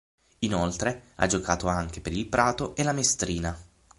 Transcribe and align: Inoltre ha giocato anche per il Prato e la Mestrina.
Inoltre 0.39 1.11
ha 1.13 1.27
giocato 1.27 1.67
anche 1.67 2.01
per 2.01 2.11
il 2.11 2.25
Prato 2.25 2.75
e 2.75 2.81
la 2.81 2.91
Mestrina. 2.91 3.55